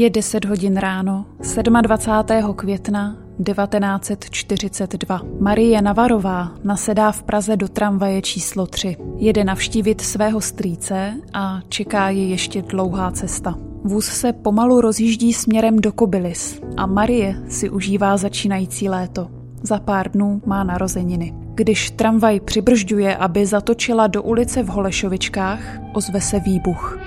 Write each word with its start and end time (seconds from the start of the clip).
Je 0.00 0.10
10 0.10 0.44
hodin 0.44 0.76
ráno, 0.76 1.26
27. 1.82 2.54
května 2.56 3.16
1942. 3.44 5.20
Marie 5.40 5.82
Navarová 5.82 6.52
nasedá 6.64 7.12
v 7.12 7.22
Praze 7.22 7.56
do 7.56 7.68
tramvaje 7.68 8.22
číslo 8.22 8.66
3. 8.66 8.96
Jede 9.16 9.44
navštívit 9.44 10.00
svého 10.00 10.40
strýce 10.40 11.14
a 11.32 11.60
čeká 11.68 12.10
je 12.10 12.26
ještě 12.26 12.62
dlouhá 12.62 13.10
cesta. 13.10 13.54
Vůz 13.84 14.06
se 14.06 14.32
pomalu 14.32 14.80
rozjíždí 14.80 15.32
směrem 15.32 15.76
do 15.76 15.92
Kobylis 15.92 16.60
a 16.76 16.86
Marie 16.86 17.42
si 17.48 17.70
užívá 17.70 18.16
začínající 18.16 18.88
léto. 18.88 19.28
Za 19.62 19.78
pár 19.78 20.10
dnů 20.10 20.42
má 20.46 20.64
narozeniny. 20.64 21.34
Když 21.54 21.90
tramvaj 21.90 22.40
přibržďuje, 22.40 23.16
aby 23.16 23.46
zatočila 23.46 24.06
do 24.06 24.22
ulice 24.22 24.62
v 24.62 24.68
Holešovičkách, 24.68 25.60
ozve 25.94 26.20
se 26.20 26.40
výbuch. 26.40 26.98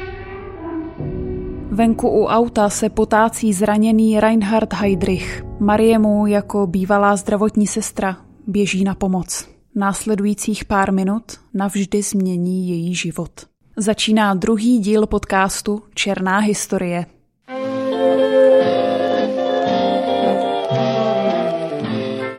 Venku 1.74 2.10
u 2.10 2.26
auta 2.26 2.70
se 2.70 2.90
potácí 2.90 3.54
zraněný 3.54 4.20
Reinhard 4.20 4.74
Heydrich. 4.74 5.44
Mariemu 5.60 6.28
jako 6.28 6.68
bývalá 6.68 7.16
zdravotní 7.16 7.68
sestra 7.68 8.18
běží 8.48 8.84
na 8.84 8.96
pomoc. 8.96 9.48
Následujících 9.76 10.66
pár 10.66 10.94
minut 10.94 11.24
navždy 11.54 12.02
změní 12.02 12.70
její 12.70 12.96
život. 12.96 13.32
Začíná 13.78 14.34
druhý 14.34 14.80
díl 14.80 15.08
podcastu 15.08 15.82
Černá 15.94 16.38
historie. 16.38 17.06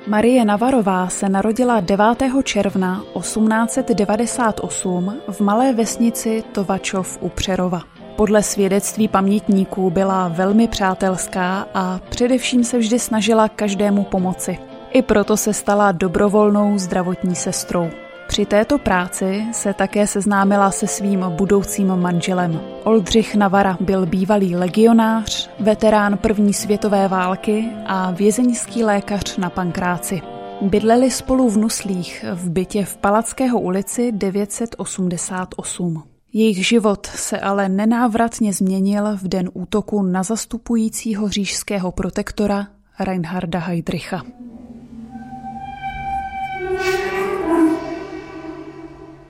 Marie 0.06 0.44
Navarová 0.44 1.08
se 1.08 1.28
narodila 1.28 1.80
9. 1.80 2.06
června 2.42 3.04
1898 3.18 5.14
v 5.30 5.40
malé 5.40 5.72
vesnici 5.72 6.44
Tovačov 6.52 7.18
u 7.20 7.28
Přerova. 7.28 7.93
Podle 8.16 8.42
svědectví 8.42 9.08
pamětníků 9.08 9.90
byla 9.90 10.28
velmi 10.28 10.68
přátelská 10.68 11.66
a 11.74 12.00
především 12.08 12.64
se 12.64 12.78
vždy 12.78 12.98
snažila 12.98 13.48
každému 13.48 14.04
pomoci. 14.04 14.58
I 14.92 15.02
proto 15.02 15.36
se 15.36 15.52
stala 15.52 15.92
dobrovolnou 15.92 16.78
zdravotní 16.78 17.34
sestrou. 17.34 17.90
Při 18.28 18.46
této 18.46 18.78
práci 18.78 19.44
se 19.52 19.74
také 19.74 20.06
seznámila 20.06 20.70
se 20.70 20.86
svým 20.86 21.24
budoucím 21.28 21.96
manželem. 21.96 22.60
Oldřich 22.84 23.34
Navara 23.34 23.76
byl 23.80 24.06
bývalý 24.06 24.56
legionář, 24.56 25.50
veterán 25.60 26.18
první 26.18 26.52
světové 26.52 27.08
války 27.08 27.64
a 27.86 28.10
vězeňský 28.10 28.84
lékař 28.84 29.36
na 29.36 29.50
Pankráci. 29.50 30.22
Bydleli 30.60 31.10
spolu 31.10 31.50
v 31.50 31.56
Nuslích 31.56 32.24
v 32.34 32.50
bytě 32.50 32.84
v 32.84 32.96
Palackého 32.96 33.60
ulici 33.60 34.12
988. 34.12 36.13
Jejich 36.36 36.66
život 36.66 37.06
se 37.06 37.40
ale 37.40 37.68
nenávratně 37.68 38.52
změnil 38.52 39.16
v 39.16 39.28
den 39.28 39.50
útoku 39.52 40.02
na 40.02 40.22
zastupujícího 40.22 41.28
říšského 41.28 41.92
protektora 41.92 42.66
Reinharda 43.00 43.58
Heydricha. 43.58 44.22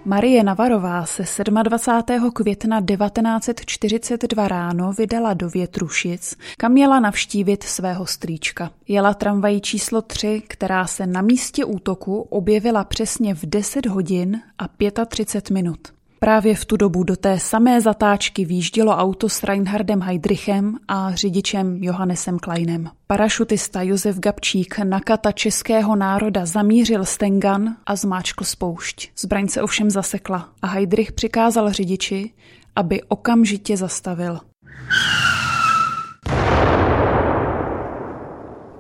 Marie 0.05 0.45
Navarová 0.45 1.07
se 1.07 1.45
27. 1.45 2.31
května 2.31 2.81
1942 2.81 4.49
ráno 4.49 4.93
vydala 4.93 5.35
do 5.35 5.49
Větrušic, 5.49 6.37
kam 6.57 6.73
měla 6.73 7.01
navštívit 7.01 7.63
svého 7.63 8.07
strýčka. 8.07 8.71
Jela 8.89 9.15
tramvají 9.15 9.61
číslo 9.61 10.03
3, 10.03 10.43
která 10.49 10.87
se 10.87 11.07
na 11.07 11.23
místě 11.23 11.65
útoku 11.65 12.21
objevila 12.21 12.85
přesně 12.85 13.35
v 13.35 13.47
10 13.47 13.87
hodin 13.87 14.41
a 14.59 14.69
35 15.09 15.55
minut. 15.55 15.95
Právě 16.25 16.55
v 16.55 16.64
tu 16.64 16.77
dobu 16.77 17.05
do 17.05 17.17
té 17.17 17.39
samé 17.39 17.80
zatáčky 17.80 18.45
výjíždělo 18.45 18.92
auto 18.96 19.29
s 19.29 19.42
Reinhardem 19.42 20.02
Heydrichem 20.02 20.77
a 20.89 21.14
řidičem 21.14 21.77
Johannesem 21.83 22.39
Kleinem. 22.39 22.90
Parašutista 23.07 23.83
Josef 23.83 24.18
Gabčík 24.18 24.79
na 24.79 25.01
kata 25.01 25.33
českého 25.33 25.96
národa 25.96 26.46
zamířil 26.46 27.05
Stengan 27.05 27.77
a 27.86 27.96
zmáčkl 27.96 28.45
spoušť. 28.45 29.11
Zbraň 29.18 29.48
se 29.48 29.63
ovšem 29.63 29.90
zasekla 29.90 30.48
a 30.63 30.67
Heydrich 30.67 31.13
přikázal 31.13 31.73
řidiči, 31.73 32.30
aby 32.77 33.02
okamžitě 33.02 33.77
zastavil. 33.77 34.40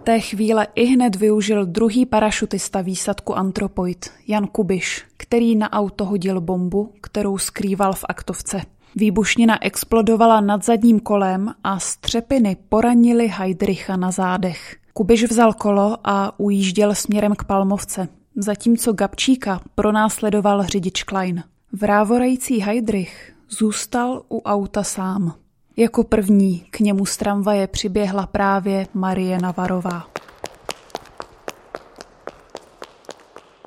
Té 0.04 0.20
chvíle 0.20 0.66
i 0.74 0.84
hned 0.84 1.16
využil 1.16 1.66
druhý 1.66 2.06
parašutista 2.06 2.80
výsadku 2.80 3.34
Antropoid, 3.34 4.10
Jan 4.26 4.46
Kubiš, 4.46 5.04
který 5.16 5.56
na 5.56 5.72
auto 5.72 6.04
hodil 6.04 6.40
bombu, 6.40 6.92
kterou 7.00 7.38
skrýval 7.38 7.92
v 7.92 8.04
aktovce. 8.08 8.60
Výbušnina 8.96 9.64
explodovala 9.64 10.40
nad 10.40 10.64
zadním 10.64 11.00
kolem 11.00 11.54
a 11.64 11.78
střepiny 11.78 12.56
poranily 12.68 13.28
Heidricha 13.28 13.96
na 13.96 14.10
zádech. 14.10 14.76
Kubiš 14.92 15.24
vzal 15.24 15.52
kolo 15.52 15.96
a 16.04 16.40
ujížděl 16.40 16.94
směrem 16.94 17.34
k 17.34 17.44
Palmovce, 17.44 18.08
zatímco 18.36 18.92
Gabčíka 18.92 19.60
pronásledoval 19.74 20.64
řidič 20.64 21.02
Klein. 21.02 21.42
Vrávorající 21.72 22.60
Heidrich 22.60 23.32
zůstal 23.50 24.22
u 24.28 24.42
auta 24.42 24.82
sám. 24.82 25.34
Jako 25.76 26.04
první 26.04 26.66
k 26.70 26.80
němu 26.80 27.06
z 27.06 27.16
tramvaje 27.16 27.66
přiběhla 27.66 28.26
právě 28.26 28.86
Marie 28.94 29.38
Navarová. 29.38 30.06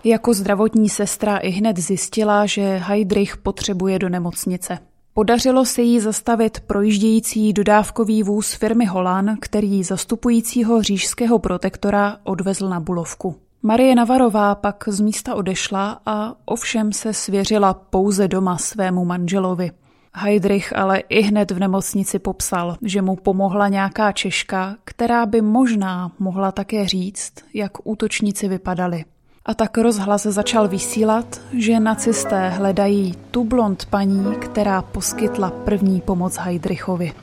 Jako 0.03 0.33
zdravotní 0.33 0.89
sestra 0.89 1.37
i 1.37 1.49
hned 1.49 1.77
zjistila, 1.77 2.45
že 2.45 2.61
Heidrich 2.61 3.37
potřebuje 3.37 3.99
do 3.99 4.09
nemocnice. 4.09 4.79
Podařilo 5.13 5.65
se 5.65 5.81
jí 5.81 5.99
zastavit 5.99 6.59
projíždějící 6.59 7.53
dodávkový 7.53 8.23
vůz 8.23 8.53
firmy 8.53 8.85
Holan, 8.85 9.37
který 9.41 9.83
zastupujícího 9.83 10.81
řížského 10.81 11.39
protektora 11.39 12.17
odvezl 12.23 12.69
na 12.69 12.79
Bulovku. 12.79 13.35
Marie 13.63 13.95
Navarová 13.95 14.55
pak 14.55 14.83
z 14.87 14.99
místa 14.99 15.35
odešla 15.35 16.01
a 16.05 16.35
ovšem 16.45 16.93
se 16.93 17.13
svěřila 17.13 17.73
pouze 17.73 18.27
doma 18.27 18.57
svému 18.57 19.05
manželovi– 19.05 19.71
Heidrich 20.17 20.75
ale 20.75 20.99
i 20.99 21.21
hned 21.21 21.51
v 21.51 21.59
nemocnici 21.59 22.19
popsal, 22.19 22.77
že 22.81 23.01
mu 23.01 23.15
pomohla 23.15 23.67
nějaká 23.67 24.11
Češka, 24.11 24.75
která 24.83 25.25
by 25.25 25.41
možná 25.41 26.11
mohla 26.19 26.51
také 26.51 26.87
říct, 26.87 27.33
jak 27.53 27.71
útočníci 27.83 28.47
vypadali. 28.47 29.05
A 29.45 29.53
tak 29.53 29.77
rozhlas 29.77 30.23
začal 30.23 30.67
vysílat, 30.67 31.41
že 31.53 31.79
nacisté 31.79 32.49
hledají 32.49 33.13
tu 33.31 33.43
blond 33.43 33.85
paní, 33.85 34.35
která 34.35 34.81
poskytla 34.81 35.49
první 35.49 36.01
pomoc 36.01 36.37
Heidrichovi. 36.37 37.13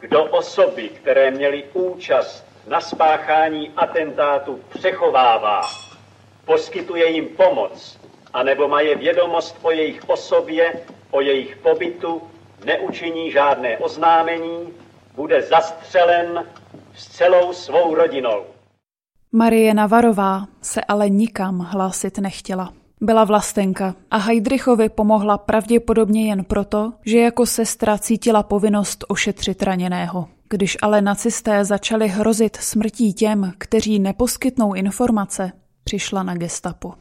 Kdo 0.00 0.24
osoby, 0.24 0.88
které 0.88 1.30
měly 1.30 1.64
účast 1.72 2.44
na 2.68 2.80
spáchání 2.80 3.70
atentátu, 3.76 4.60
přechovává, 4.78 5.60
poskytuje 6.44 7.10
jim 7.10 7.28
pomoc, 7.28 7.98
anebo 8.32 8.68
mají 8.68 8.94
vědomost 8.94 9.56
o 9.62 9.70
jejich 9.70 10.08
osobě 10.08 10.72
o 11.10 11.20
jejich 11.20 11.56
pobytu 11.56 12.22
neučiní 12.64 13.30
žádné 13.30 13.78
oznámení, 13.78 14.68
bude 15.14 15.42
zastřelen 15.42 16.44
s 16.94 17.08
celou 17.08 17.52
svou 17.52 17.94
rodinou. 17.94 18.44
Marie 19.32 19.74
Navarová 19.74 20.46
se 20.62 20.80
ale 20.80 21.08
nikam 21.08 21.58
hlásit 21.58 22.18
nechtěla. 22.18 22.72
Byla 23.00 23.24
vlastenka 23.24 23.94
a 24.10 24.16
Heidrichovi 24.16 24.88
pomohla 24.88 25.38
pravděpodobně 25.38 26.28
jen 26.28 26.44
proto, 26.44 26.92
že 27.04 27.18
jako 27.18 27.46
sestra 27.46 27.98
cítila 27.98 28.42
povinnost 28.42 29.04
ošetřit 29.08 29.62
raněného. 29.62 30.28
Když 30.50 30.76
ale 30.82 31.02
nacisté 31.02 31.64
začali 31.64 32.08
hrozit 32.08 32.56
smrtí 32.56 33.12
těm, 33.12 33.52
kteří 33.58 33.98
neposkytnou 33.98 34.74
informace, 34.74 35.52
přišla 35.84 36.22
na 36.22 36.34
gestapo. 36.34 36.94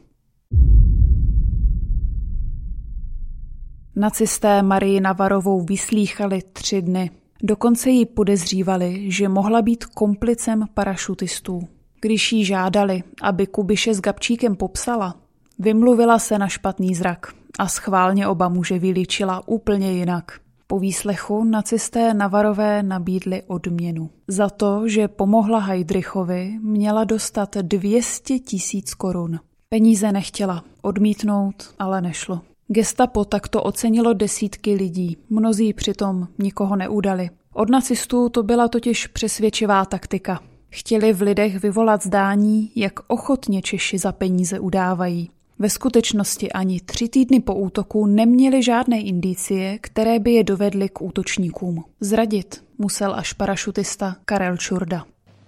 Nacisté 3.99 4.61
Marii 4.61 4.99
Navarovou 4.99 5.61
vyslýchali 5.61 6.41
tři 6.53 6.81
dny. 6.81 7.11
Dokonce 7.43 7.89
ji 7.89 8.05
podezřívali, 8.05 9.11
že 9.11 9.29
mohla 9.29 9.61
být 9.61 9.85
komplicem 9.85 10.65
parašutistů. 10.73 11.67
Když 12.01 12.31
jí 12.31 12.45
žádali, 12.45 13.03
aby 13.21 13.47
Kubiše 13.47 13.93
s 13.93 14.01
Gabčíkem 14.01 14.55
popsala, 14.55 15.15
vymluvila 15.59 16.19
se 16.19 16.37
na 16.37 16.47
špatný 16.47 16.95
zrak 16.95 17.33
a 17.59 17.67
schválně 17.67 18.27
oba 18.27 18.49
muže 18.49 18.79
vylíčila 18.79 19.47
úplně 19.47 19.91
jinak. 19.91 20.39
Po 20.67 20.79
výslechu 20.79 21.43
nacisté 21.43 22.13
Navarové 22.13 22.83
nabídli 22.83 23.43
odměnu. 23.47 24.09
Za 24.27 24.49
to, 24.49 24.87
že 24.87 25.07
pomohla 25.07 25.59
Heidrichovi, 25.59 26.59
měla 26.61 27.03
dostat 27.03 27.55
200 27.55 28.39
tisíc 28.39 28.93
korun. 28.93 29.39
Peníze 29.69 30.11
nechtěla, 30.11 30.63
odmítnout 30.81 31.73
ale 31.79 32.01
nešlo. 32.01 32.41
Gestapo 32.69 33.25
takto 33.25 33.63
ocenilo 33.63 34.13
desítky 34.13 34.73
lidí, 34.73 35.17
mnozí 35.29 35.73
přitom 35.73 36.27
nikoho 36.37 36.75
neudali. 36.75 37.29
Od 37.53 37.69
nacistů 37.69 38.29
to 38.29 38.43
byla 38.43 38.67
totiž 38.67 39.07
přesvědčivá 39.07 39.85
taktika. 39.85 40.39
Chtěli 40.69 41.13
v 41.13 41.21
lidech 41.21 41.61
vyvolat 41.61 42.03
zdání, 42.03 42.71
jak 42.75 42.93
ochotně 43.07 43.61
Češi 43.61 43.97
za 43.97 44.11
peníze 44.11 44.59
udávají. 44.59 45.29
Ve 45.59 45.69
skutečnosti 45.69 46.51
ani 46.51 46.79
tři 46.81 47.09
týdny 47.09 47.39
po 47.39 47.55
útoku 47.55 48.05
neměli 48.05 48.63
žádné 48.63 49.01
indicie, 49.01 49.79
které 49.79 50.19
by 50.19 50.33
je 50.33 50.43
dovedly 50.43 50.89
k 50.89 51.01
útočníkům. 51.01 51.83
Zradit 51.99 52.63
musel 52.77 53.15
až 53.15 53.33
parašutista 53.33 54.15
Karel 54.25 54.57
Čurda. 54.57 55.05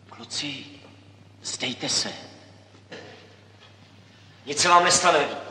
Kluci, 0.09 0.53
zdejte 1.43 1.89
se. 1.89 2.09
Nic 4.47 4.57
se 4.57 4.69
vám 4.69 4.83
nestane. 4.83 5.48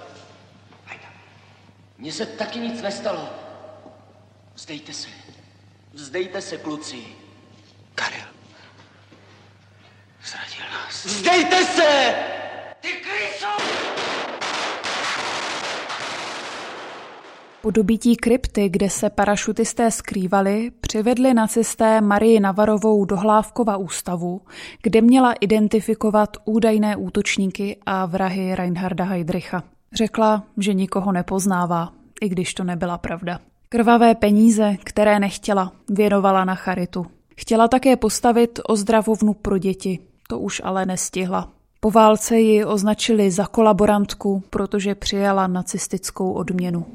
Mně 1.99 2.12
se 2.12 2.27
taky 2.27 2.59
nic 2.59 2.83
nestalo. 2.83 3.29
Vzdejte 4.55 4.93
se. 4.93 5.09
Vzdejte 5.93 6.41
se, 6.41 6.56
kluci. 6.56 6.97
Karel. 7.95 8.29
Zradil 10.25 10.65
nás. 10.73 11.05
Vzdejte 11.05 11.65
se! 11.65 12.15
Ty 12.81 12.89
kryso! 12.89 13.47
Po 17.62 17.71
dobití 17.71 18.17
krypty, 18.17 18.69
kde 18.69 18.91
se 18.91 19.11
parašutisté 19.11 19.91
skrývali, 19.91 20.71
přivedli 20.81 21.35
nacisté 21.35 22.00
Marii 22.00 22.41
Navarovou 22.41 23.05
do 23.05 23.17
Hlávkova 23.17 23.77
ústavu, 23.77 24.41
kde 24.83 25.00
měla 25.00 25.33
identifikovat 25.33 26.37
údajné 26.45 26.97
útočníky 26.97 27.77
a 27.87 28.06
vrahy 28.06 28.55
Reinharda 28.55 29.05
Heydricha. 29.05 29.77
Řekla, 29.93 30.43
že 30.56 30.75
nikoho 30.75 31.12
nepoznává, 31.12 31.93
i 32.20 32.29
když 32.29 32.55
to 32.55 32.64
nebyla 32.64 32.99
pravda. 32.99 33.38
Krvavé 33.69 34.14
peníze, 34.14 34.76
které 34.85 35.20
nechtěla, 35.20 35.73
věnovala 35.90 36.44
na 36.44 36.55
charitu. 36.55 37.06
Chtěla 37.37 37.69
také 37.69 37.96
postavit 37.96 38.61
ozdravovnu 38.69 39.35
pro 39.35 39.58
děti, 39.58 39.99
to 40.29 40.38
už 40.38 40.62
ale 40.64 40.87
nestihla. 40.87 41.49
Po 41.81 41.90
válce 41.90 42.38
ji 42.38 42.64
označili 42.64 43.31
za 43.31 43.46
kolaborantku, 43.46 44.43
protože 44.50 44.94
přijala 44.94 45.46
nacistickou 45.46 46.32
odměnu. 46.32 46.87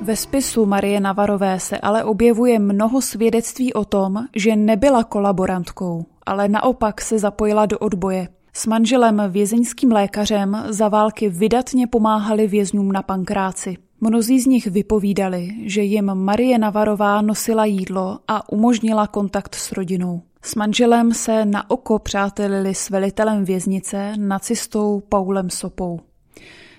Ve 0.00 0.16
spisu 0.16 0.66
Marie 0.66 1.00
Navarové 1.00 1.60
se 1.60 1.78
ale 1.78 2.04
objevuje 2.04 2.58
mnoho 2.58 3.02
svědectví 3.02 3.72
o 3.74 3.84
tom, 3.84 4.24
že 4.36 4.56
nebyla 4.56 5.04
kolaborantkou, 5.04 6.06
ale 6.26 6.48
naopak 6.48 7.00
se 7.00 7.18
zapojila 7.18 7.66
do 7.66 7.78
odboje. 7.78 8.28
S 8.54 8.66
manželem 8.66 9.22
vězeňským 9.28 9.92
lékařem 9.92 10.64
za 10.68 10.88
války 10.88 11.28
vydatně 11.28 11.86
pomáhali 11.86 12.46
vězňům 12.46 12.92
na 12.92 13.02
pankráci. 13.02 13.76
Mnozí 14.00 14.40
z 14.40 14.46
nich 14.46 14.66
vypovídali, 14.66 15.50
že 15.64 15.82
jim 15.82 16.14
Marie 16.14 16.58
Navarová 16.58 17.20
nosila 17.20 17.64
jídlo 17.64 18.18
a 18.28 18.52
umožnila 18.52 19.06
kontakt 19.06 19.54
s 19.54 19.72
rodinou. 19.72 20.22
S 20.42 20.54
manželem 20.54 21.14
se 21.14 21.44
na 21.44 21.70
oko 21.70 21.98
přátelili 21.98 22.74
s 22.74 22.90
velitelem 22.90 23.44
věznice, 23.44 24.12
nacistou 24.16 25.02
Paulem 25.08 25.50
Sopou. 25.50 26.00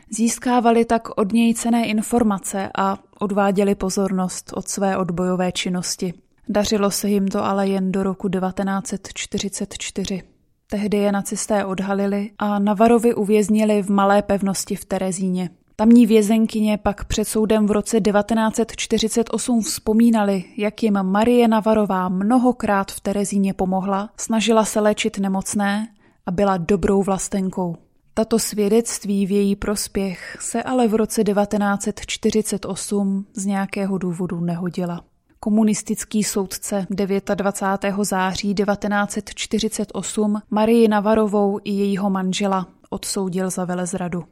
Získávali 0.10 0.86
tak 0.86 1.18
od 1.18 1.32
něj 1.32 1.54
cené 1.54 1.86
informace 1.86 2.70
a 2.78 2.98
odváděli 3.20 3.76
pozornost 3.76 4.54
od 4.56 4.68
své 4.68 4.98
odbojové 4.98 5.52
činnosti. 5.52 6.14
Dařilo 6.50 6.92
se 6.92 7.10
jim 7.10 7.28
to 7.28 7.46
ale 7.46 7.68
jen 7.68 7.92
do 7.92 8.04
roku 8.04 8.30
1944. 8.30 10.33
Tehdy 10.74 10.98
je 10.98 11.12
nacisté 11.12 11.66
odhalili 11.66 12.32
a 12.40 12.60
Navarovi 12.60 13.16
uvěznili 13.16 13.84
v 13.84 13.90
malé 13.90 14.22
pevnosti 14.22 14.76
v 14.76 14.86
Terezíně. 14.86 15.50
Tamní 15.76 16.06
vězenkyně 16.06 16.78
pak 16.78 17.06
před 17.06 17.26
soudem 17.26 17.68
v 17.68 17.72
roce 17.72 18.02
1948 18.02 19.62
vzpomínali, 19.62 20.44
jak 20.58 20.84
jim 20.84 21.04
Marie 21.04 21.48
Navarová 21.48 22.10
mnohokrát 22.10 22.92
v 22.92 23.00
Terezíně 23.00 23.54
pomohla, 23.54 24.10
snažila 24.18 24.66
se 24.66 24.80
léčit 24.80 25.18
nemocné 25.18 25.88
a 26.26 26.32
byla 26.32 26.58
dobrou 26.58 27.04
vlastenkou. 27.04 27.76
Tato 28.14 28.40
svědectví 28.40 29.26
v 29.26 29.32
její 29.32 29.56
prospěch 29.56 30.38
se 30.40 30.64
ale 30.64 30.88
v 30.88 30.96
roce 30.96 31.24
1948 31.24 33.26
z 33.34 33.46
nějakého 33.46 33.98
důvodu 33.98 34.40
nehodila. 34.40 35.02
Komunistický 35.44 36.24
soudce 36.24 36.88
29. 36.90 37.84
září 38.02 38.56
1948 38.56 40.42
Marii 40.52 40.88
Navarovou 40.88 41.60
i 41.64 41.72
jejího 41.72 42.10
manžela 42.10 42.68
odsoudil 42.90 43.50
za 43.50 43.66
velezradu. 43.66 44.24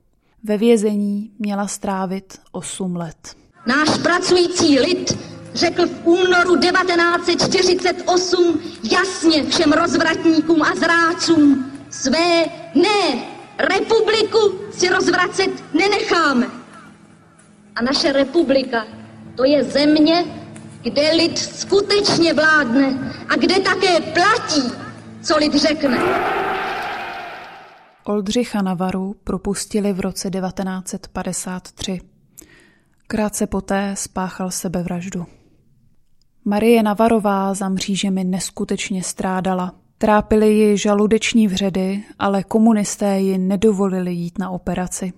Ve 0.43 0.57
vězení 0.57 1.31
měla 1.39 1.67
strávit 1.67 2.39
8 2.51 2.95
let. 2.95 3.35
Náš 3.67 3.97
pracující 4.03 4.79
lid 4.79 5.17
řekl 5.53 5.87
v 5.87 6.07
únoru 6.07 6.57
1948 6.57 8.59
jasně 8.91 9.43
všem 9.43 9.71
rozvratníkům 9.71 10.61
a 10.61 10.75
zrácům 10.75 11.71
své 11.89 12.45
ne 12.75 13.23
republiku 13.57 14.39
si 14.71 14.89
rozvracet 14.89 15.51
nenecháme. 15.73 16.47
A 17.75 17.81
naše 17.81 18.11
republika 18.11 18.85
to 19.35 19.43
je 19.43 19.63
země, 19.63 20.40
kde 20.83 21.11
lid 21.11 21.37
skutečně 21.37 22.33
vládne 22.33 23.13
a 23.29 23.35
kde 23.35 23.59
také 23.59 23.99
platí, 24.01 24.61
co 25.21 25.37
lid 25.37 25.55
řekne. 25.55 25.99
Oldřicha 28.03 28.61
Navaru 28.61 29.15
propustili 29.23 29.93
v 29.93 29.99
roce 29.99 30.29
1953. 30.29 31.99
Krátce 33.07 33.47
poté 33.47 33.95
spáchal 33.97 34.51
sebevraždu. 34.51 35.25
Marie 36.45 36.83
Navarová 36.83 37.53
za 37.53 37.69
mřížemi 37.69 38.23
neskutečně 38.23 39.03
strádala. 39.03 39.75
Trápily 39.97 40.53
ji 40.53 40.77
žaludeční 40.77 41.47
vředy, 41.47 42.03
ale 42.19 42.43
komunisté 42.43 43.19
ji 43.19 43.37
nedovolili 43.37 44.13
jít 44.13 44.37
na 44.39 44.49
operaci. 44.49 45.13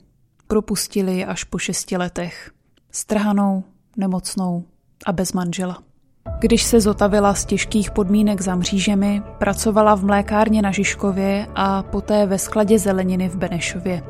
Propustili 0.47 1.15
ji 1.15 1.25
až 1.25 1.43
po 1.43 1.57
šesti 1.57 1.97
letech. 1.97 2.51
Strhanou, 2.91 3.63
nemocnou 3.97 4.63
a 5.05 5.11
bez 5.11 5.33
manžela. 5.33 5.77
Když 6.39 6.63
se 6.63 6.81
zotavila 6.81 7.33
z 7.33 7.45
těžkých 7.45 7.91
podmínek 7.91 8.41
za 8.41 8.55
mřížemi, 8.55 9.21
pracovala 9.37 9.95
v 9.95 10.03
mlékárně 10.03 10.61
na 10.61 10.71
Žižkově 10.71 11.47
a 11.55 11.83
poté 11.83 12.25
ve 12.25 12.37
skladě 12.37 12.79
zeleniny 12.79 13.29
v 13.29 13.35
Benešově. 13.35 14.03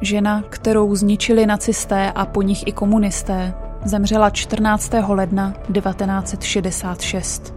Žena, 0.00 0.42
kterou 0.48 0.94
zničili 0.94 1.46
nacisté 1.46 2.12
a 2.12 2.26
po 2.26 2.42
nich 2.42 2.66
i 2.66 2.72
komunisté, 2.72 3.54
zemřela 3.84 4.30
14. 4.30 4.92
ledna 5.08 5.54
1966. 5.72 7.54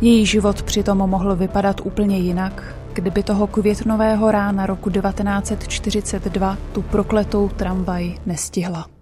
Její 0.00 0.26
život 0.26 0.62
přitom 0.62 0.98
mohl 0.98 1.36
vypadat 1.36 1.80
úplně 1.84 2.18
jinak, 2.18 2.74
kdyby 2.92 3.22
toho 3.22 3.46
květnového 3.46 4.30
rána 4.30 4.66
roku 4.66 4.90
1942 4.90 6.56
tu 6.72 6.82
prokletou 6.82 7.48
tramvaj 7.48 8.14
nestihla. 8.26 8.93